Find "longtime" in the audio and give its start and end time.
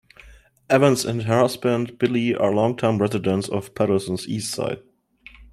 2.55-2.97